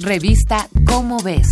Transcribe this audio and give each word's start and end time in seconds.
Revista 0.00 0.68
Cómo 0.86 1.18
ves. 1.22 1.46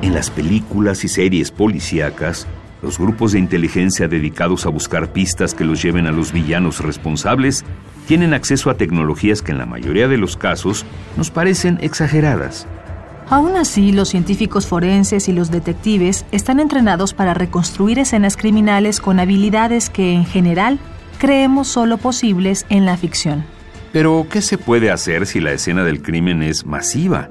En 0.00 0.14
las 0.14 0.30
películas 0.30 1.02
y 1.02 1.08
series 1.08 1.50
policíacas, 1.50 2.46
los 2.82 3.00
grupos 3.00 3.32
de 3.32 3.40
inteligencia 3.40 4.06
dedicados 4.06 4.64
a 4.64 4.68
buscar 4.68 5.12
pistas 5.12 5.54
que 5.54 5.64
los 5.64 5.82
lleven 5.82 6.06
a 6.06 6.12
los 6.12 6.32
villanos 6.32 6.78
responsables 6.78 7.64
tienen 8.06 8.32
acceso 8.32 8.70
a 8.70 8.76
tecnologías 8.76 9.42
que 9.42 9.50
en 9.50 9.58
la 9.58 9.66
mayoría 9.66 10.06
de 10.06 10.18
los 10.18 10.36
casos 10.36 10.86
nos 11.16 11.32
parecen 11.32 11.78
exageradas. 11.80 12.68
Aún 13.28 13.56
así, 13.56 13.90
los 13.90 14.10
científicos 14.10 14.68
forenses 14.68 15.28
y 15.28 15.32
los 15.32 15.50
detectives 15.50 16.24
están 16.30 16.60
entrenados 16.60 17.12
para 17.12 17.34
reconstruir 17.34 17.98
escenas 17.98 18.36
criminales 18.36 19.00
con 19.00 19.18
habilidades 19.18 19.90
que, 19.90 20.12
en 20.12 20.24
general, 20.24 20.78
creemos 21.18 21.68
solo 21.68 21.98
posibles 21.98 22.64
en 22.68 22.86
la 22.86 22.96
ficción. 22.96 23.44
Pero, 23.92 24.26
¿qué 24.30 24.42
se 24.42 24.58
puede 24.58 24.90
hacer 24.90 25.26
si 25.26 25.40
la 25.40 25.52
escena 25.52 25.84
del 25.84 26.02
crimen 26.02 26.42
es 26.42 26.64
masiva? 26.64 27.30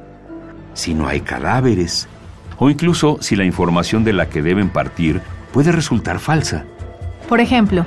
Si 0.74 0.94
no 0.94 1.08
hay 1.08 1.22
cadáveres, 1.22 2.08
o 2.60 2.70
incluso 2.70 3.18
si 3.22 3.36
la 3.36 3.46
información 3.46 4.04
de 4.04 4.14
la 4.14 4.28
que 4.28 4.42
deben 4.42 4.70
partir 4.70 5.22
puede 5.54 5.72
resultar 5.72 6.20
falsa. 6.20 6.66
Por 7.30 7.40
ejemplo, 7.42 7.86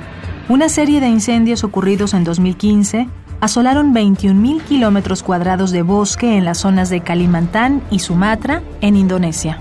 una 0.49 0.69
serie 0.69 0.99
de 0.99 1.07
incendios 1.07 1.63
ocurridos 1.63 2.13
en 2.13 2.23
2015 2.23 3.07
asolaron 3.41 3.93
21.000 3.93 4.61
kilómetros 4.61 5.23
cuadrados 5.23 5.71
de 5.71 5.81
bosque 5.81 6.37
en 6.37 6.45
las 6.45 6.59
zonas 6.59 6.89
de 6.89 7.01
Kalimantan 7.01 7.81
y 7.89 7.99
Sumatra, 7.99 8.61
en 8.81 8.95
Indonesia. 8.95 9.57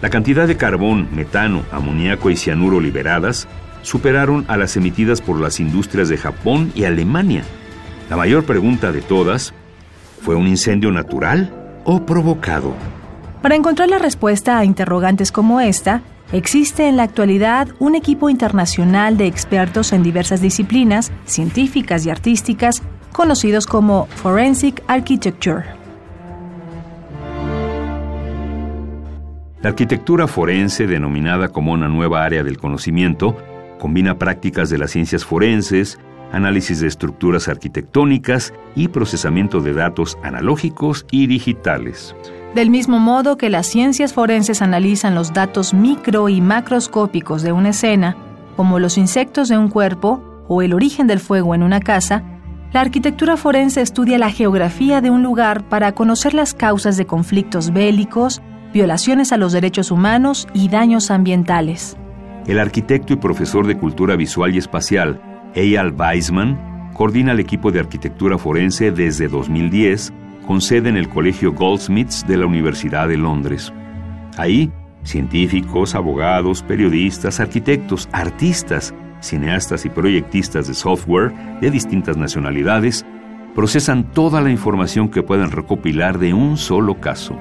La 0.00 0.08
cantidad 0.08 0.46
de 0.48 0.56
carbón, 0.56 1.08
metano, 1.12 1.62
amoníaco 1.70 2.30
y 2.30 2.36
cianuro 2.36 2.80
liberadas 2.80 3.46
superaron 3.82 4.44
a 4.48 4.56
las 4.56 4.76
emitidas 4.76 5.20
por 5.20 5.40
las 5.40 5.60
industrias 5.60 6.08
de 6.08 6.16
Japón 6.16 6.72
y 6.74 6.84
Alemania. 6.84 7.42
La 8.08 8.16
mayor 8.16 8.44
pregunta 8.44 8.92
de 8.92 9.02
todas, 9.02 9.54
¿fue 10.22 10.34
un 10.34 10.46
incendio 10.46 10.90
natural 10.90 11.54
o 11.84 12.04
provocado? 12.04 12.74
Para 13.42 13.54
encontrar 13.54 13.88
la 13.88 13.98
respuesta 13.98 14.58
a 14.58 14.64
interrogantes 14.64 15.32
como 15.32 15.60
esta, 15.60 16.02
existe 16.32 16.88
en 16.88 16.96
la 16.96 17.04
actualidad 17.04 17.68
un 17.78 17.94
equipo 17.94 18.28
internacional 18.28 19.16
de 19.16 19.26
expertos 19.26 19.92
en 19.92 20.02
diversas 20.02 20.40
disciplinas, 20.40 21.10
científicas 21.24 22.04
y 22.04 22.10
artísticas, 22.10 22.82
conocidos 23.12 23.66
como 23.66 24.06
Forensic 24.06 24.82
Architecture. 24.86 25.64
La 29.62 29.70
arquitectura 29.70 30.26
forense, 30.26 30.86
denominada 30.86 31.48
como 31.48 31.72
una 31.72 31.86
nueva 31.86 32.24
área 32.24 32.42
del 32.42 32.56
conocimiento, 32.56 33.36
combina 33.80 34.16
prácticas 34.16 34.70
de 34.70 34.78
las 34.78 34.92
ciencias 34.92 35.24
forenses, 35.24 35.98
análisis 36.30 36.78
de 36.78 36.86
estructuras 36.86 37.48
arquitectónicas 37.48 38.54
y 38.76 38.86
procesamiento 38.86 39.60
de 39.60 39.72
datos 39.72 40.16
analógicos 40.22 41.06
y 41.10 41.26
digitales. 41.26 42.14
Del 42.54 42.70
mismo 42.70 43.00
modo 43.00 43.36
que 43.36 43.50
las 43.50 43.66
ciencias 43.66 44.12
forenses 44.12 44.62
analizan 44.62 45.14
los 45.14 45.32
datos 45.32 45.74
micro 45.74 46.28
y 46.28 46.40
macroscópicos 46.40 47.42
de 47.42 47.52
una 47.52 47.70
escena, 47.70 48.16
como 48.56 48.78
los 48.78 48.98
insectos 48.98 49.48
de 49.48 49.58
un 49.58 49.68
cuerpo 49.68 50.22
o 50.48 50.62
el 50.62 50.74
origen 50.74 51.06
del 51.06 51.20
fuego 51.20 51.54
en 51.54 51.62
una 51.62 51.80
casa, 51.80 52.24
la 52.72 52.80
arquitectura 52.80 53.36
forense 53.36 53.80
estudia 53.80 54.18
la 54.18 54.30
geografía 54.30 55.00
de 55.00 55.10
un 55.10 55.22
lugar 55.22 55.68
para 55.68 55.92
conocer 55.92 56.34
las 56.34 56.54
causas 56.54 56.96
de 56.96 57.06
conflictos 57.06 57.72
bélicos, 57.72 58.42
violaciones 58.72 59.32
a 59.32 59.36
los 59.36 59.52
derechos 59.52 59.90
humanos 59.90 60.46
y 60.54 60.68
daños 60.68 61.10
ambientales. 61.10 61.96
El 62.46 62.58
arquitecto 62.58 63.12
y 63.12 63.16
profesor 63.16 63.66
de 63.66 63.76
cultura 63.76 64.16
visual 64.16 64.54
y 64.54 64.58
espacial, 64.58 65.20
Eyal 65.54 65.92
Weisman, 65.92 66.92
coordina 66.94 67.32
el 67.32 67.40
equipo 67.40 67.70
de 67.70 67.80
arquitectura 67.80 68.38
forense 68.38 68.90
desde 68.90 69.28
2010 69.28 70.12
con 70.46 70.60
sede 70.60 70.88
en 70.88 70.96
el 70.96 71.08
Colegio 71.08 71.52
Goldsmiths 71.52 72.26
de 72.26 72.36
la 72.36 72.46
Universidad 72.46 73.08
de 73.08 73.16
Londres. 73.16 73.72
Ahí, 74.36 74.72
científicos, 75.04 75.94
abogados, 75.94 76.62
periodistas, 76.62 77.40
arquitectos, 77.40 78.08
artistas, 78.12 78.94
cineastas 79.20 79.84
y 79.84 79.90
proyectistas 79.90 80.66
de 80.66 80.74
software 80.74 81.32
de 81.60 81.70
distintas 81.70 82.16
nacionalidades 82.16 83.04
procesan 83.54 84.12
toda 84.12 84.40
la 84.40 84.50
información 84.50 85.08
que 85.08 85.22
puedan 85.22 85.50
recopilar 85.50 86.18
de 86.18 86.34
un 86.34 86.56
solo 86.56 87.00
caso. 87.00 87.36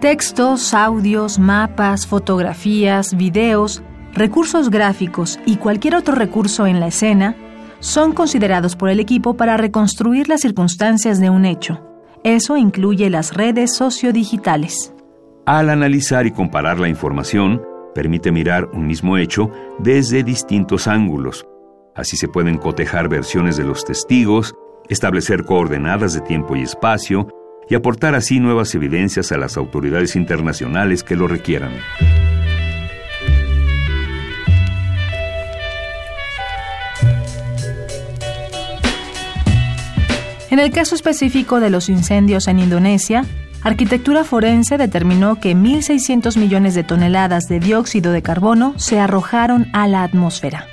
Textos, 0.00 0.74
audios, 0.74 1.38
mapas, 1.38 2.06
fotografías, 2.06 3.16
videos, 3.16 3.82
recursos 4.16 4.70
gráficos 4.70 5.38
y 5.46 5.56
cualquier 5.56 5.94
otro 5.94 6.14
recurso 6.14 6.66
en 6.66 6.80
la 6.80 6.88
escena 6.88 7.36
son 7.80 8.12
considerados 8.12 8.74
por 8.74 8.88
el 8.88 8.98
equipo 8.98 9.36
para 9.36 9.56
reconstruir 9.56 10.28
las 10.28 10.40
circunstancias 10.40 11.20
de 11.20 11.30
un 11.30 11.44
hecho. 11.44 11.82
Eso 12.24 12.56
incluye 12.56 13.10
las 13.10 13.34
redes 13.34 13.76
sociodigitales. 13.76 14.92
Al 15.44 15.70
analizar 15.70 16.26
y 16.26 16.32
comparar 16.32 16.80
la 16.80 16.88
información, 16.88 17.62
permite 17.94 18.32
mirar 18.32 18.68
un 18.72 18.86
mismo 18.86 19.16
hecho 19.18 19.50
desde 19.78 20.24
distintos 20.24 20.88
ángulos. 20.88 21.46
Así 21.94 22.16
se 22.16 22.28
pueden 22.28 22.58
cotejar 22.58 23.08
versiones 23.08 23.56
de 23.56 23.64
los 23.64 23.84
testigos, 23.84 24.54
establecer 24.88 25.44
coordenadas 25.44 26.14
de 26.14 26.20
tiempo 26.20 26.56
y 26.56 26.62
espacio 26.62 27.28
y 27.68 27.74
aportar 27.74 28.14
así 28.14 28.40
nuevas 28.40 28.74
evidencias 28.74 29.30
a 29.32 29.38
las 29.38 29.56
autoridades 29.56 30.16
internacionales 30.16 31.02
que 31.04 31.16
lo 31.16 31.28
requieran. 31.28 31.72
En 40.56 40.60
el 40.60 40.70
caso 40.70 40.94
específico 40.94 41.60
de 41.60 41.68
los 41.68 41.90
incendios 41.90 42.48
en 42.48 42.58
Indonesia, 42.58 43.26
Arquitectura 43.60 44.24
Forense 44.24 44.78
determinó 44.78 45.38
que 45.38 45.54
1.600 45.54 46.38
millones 46.38 46.74
de 46.74 46.82
toneladas 46.82 47.46
de 47.46 47.60
dióxido 47.60 48.10
de 48.10 48.22
carbono 48.22 48.72
se 48.78 48.98
arrojaron 48.98 49.66
a 49.74 49.86
la 49.86 50.02
atmósfera. 50.02 50.66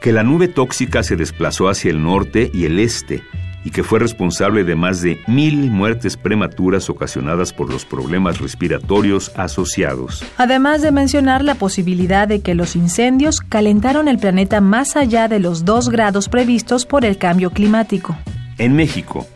Que 0.00 0.12
la 0.12 0.22
nube 0.22 0.48
tóxica 0.48 1.02
se 1.02 1.16
desplazó 1.16 1.68
hacia 1.68 1.90
el 1.90 2.02
norte 2.02 2.50
y 2.54 2.64
el 2.64 2.78
este 2.78 3.24
y 3.62 3.72
que 3.72 3.84
fue 3.84 3.98
responsable 3.98 4.64
de 4.64 4.74
más 4.74 5.02
de 5.02 5.20
mil 5.26 5.70
muertes 5.70 6.16
prematuras 6.16 6.88
ocasionadas 6.88 7.52
por 7.52 7.70
los 7.70 7.84
problemas 7.84 8.38
respiratorios 8.38 9.32
asociados. 9.36 10.24
Además 10.38 10.80
de 10.80 10.92
mencionar 10.92 11.44
la 11.44 11.56
posibilidad 11.56 12.26
de 12.26 12.40
que 12.40 12.54
los 12.54 12.74
incendios 12.74 13.42
calentaron 13.42 14.08
el 14.08 14.16
planeta 14.16 14.62
más 14.62 14.96
allá 14.96 15.28
de 15.28 15.40
los 15.40 15.66
2 15.66 15.90
grados 15.90 16.30
previstos 16.30 16.86
por 16.86 17.04
el 17.04 17.18
cambio 17.18 17.50
climático. 17.50 18.16
En 18.58 18.74
México, 18.74 19.26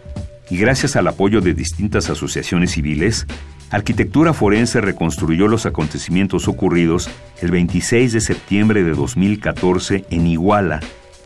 y 0.48 0.56
gracias 0.56 0.96
al 0.96 1.06
apoyo 1.06 1.40
de 1.40 1.52
distintas 1.54 2.08
asociaciones 2.08 2.72
civiles, 2.72 3.26
Arquitectura 3.70 4.32
Forense 4.32 4.80
reconstruyó 4.80 5.46
los 5.46 5.66
acontecimientos 5.66 6.48
ocurridos 6.48 7.08
el 7.40 7.50
26 7.50 8.12
de 8.12 8.20
septiembre 8.20 8.82
de 8.82 8.92
2014 8.94 10.06
en 10.10 10.26
Iguala, 10.26 10.80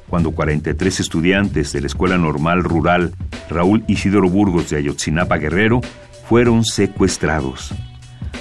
cuando 0.08 0.32
43 0.32 1.00
estudiantes 1.00 1.72
de 1.72 1.80
la 1.80 1.86
Escuela 1.86 2.18
Normal 2.18 2.64
Rural 2.64 3.14
Raúl 3.48 3.84
Isidoro 3.86 4.28
Burgos 4.28 4.70
de 4.70 4.76
Ayotzinapa 4.76 5.38
Guerrero 5.38 5.80
fueron 6.28 6.64
secuestrados. 6.64 7.72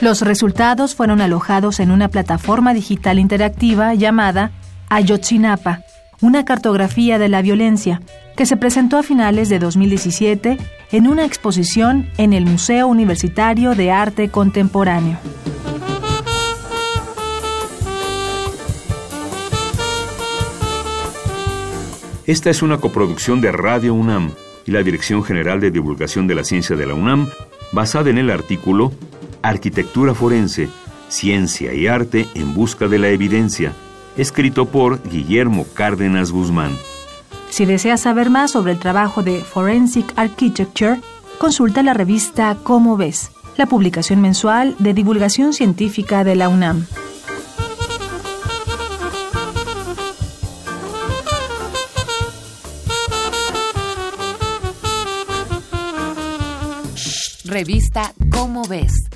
Los 0.02 0.22
resultados 0.22 0.96
fueron 0.96 1.22
alojados 1.22 1.80
en 1.80 1.92
una 1.92 2.10
plataforma 2.10 2.74
digital 2.74 3.20
interactiva 3.20 3.94
llamada 3.94 4.52
Ayotzinapa, 4.90 5.82
una 6.24 6.46
cartografía 6.46 7.20
de 7.20 7.28
la 7.28 7.42
violencia, 7.42 8.02
que 8.38 8.46
se 8.46 8.56
presentó 8.56 8.98
a 8.98 9.04
finales 9.04 9.50
de 9.50 9.60
2017 9.60 10.58
en 10.94 11.08
una 11.08 11.26
exposición 11.26 12.08
en 12.18 12.32
el 12.32 12.46
Museo 12.46 12.88
Universitario 12.88 13.76
de 13.76 13.92
Arte 13.92 14.30
Contemporáneo. 14.30 15.18
Esta 22.26 22.50
es 22.50 22.62
una 22.62 22.78
coproducción 22.78 23.42
de 23.42 23.52
Radio 23.52 23.94
UNAM 23.94 24.32
y 24.66 24.72
la 24.72 24.82
Dirección 24.82 25.26
General 25.26 25.60
de 25.60 25.72
Divulgación 25.72 26.26
de 26.26 26.36
la 26.36 26.46
Ciencia 26.46 26.78
de 26.78 26.86
la 26.86 26.94
UNAM, 26.94 27.28
basada 27.74 28.10
en 28.10 28.18
el 28.18 28.30
artículo 28.30 28.94
Arquitectura 29.42 30.14
Forense, 30.14 30.70
Ciencia 31.10 31.74
y 31.74 31.88
Arte 31.88 32.28
en 32.34 32.54
Busca 32.54 32.88
de 32.88 32.98
la 32.98 33.10
Evidencia, 33.10 33.74
escrito 34.18 34.66
por 34.66 35.02
Guillermo 35.10 35.66
Cárdenas 35.74 36.32
Guzmán. 36.32 36.78
Si 37.50 37.66
deseas 37.66 38.02
saber 38.02 38.30
más 38.30 38.52
sobre 38.52 38.72
el 38.72 38.80
trabajo 38.80 39.22
de 39.22 39.42
Forensic 39.42 40.12
Architecture, 40.16 41.02
consulta 41.38 41.84
la 41.84 41.94
revista 41.94 42.58
Cómo 42.64 42.98
ves, 42.98 43.32
la 43.58 43.68
publicación 43.68 44.22
mensual 44.22 44.76
de 44.80 44.94
divulgación 44.94 45.54
científica 45.54 46.24
de 46.24 46.36
la 46.36 46.50
UNAM. 46.50 46.86
Revista 57.46 58.14
Cómo 58.32 58.64
ves. 58.68 59.13